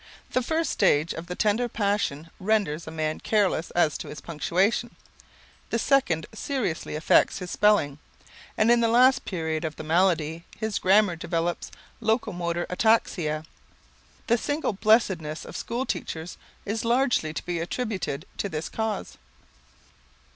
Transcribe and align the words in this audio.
The 0.31 0.41
first 0.41 0.71
stage 0.71 1.13
of 1.13 1.27
the 1.27 1.35
tender 1.35 1.69
passion 1.69 2.31
renders 2.39 2.87
a 2.87 2.89
man 2.89 3.19
careless 3.19 3.69
as 3.75 3.99
to 3.99 4.07
his 4.07 4.19
punctuation, 4.19 4.95
the 5.69 5.77
second 5.77 6.25
seriously 6.33 6.95
affects 6.95 7.37
his 7.37 7.51
spelling, 7.51 7.99
and 8.57 8.71
in 8.71 8.79
the 8.79 8.87
last 8.87 9.25
period 9.25 9.63
of 9.63 9.75
the 9.75 9.83
malady, 9.83 10.43
his 10.59 10.79
grammar 10.79 11.15
develops 11.15 11.69
locomotor 11.99 12.65
ataxia. 12.67 13.45
The 14.25 14.39
single 14.39 14.73
blessedness 14.73 15.45
of 15.45 15.55
school 15.55 15.85
teachers 15.85 16.39
is 16.65 16.83
largely 16.83 17.31
to 17.31 17.45
be 17.45 17.59
attributed 17.59 18.25
to 18.39 18.49
this 18.49 18.69
cause. 18.69 19.17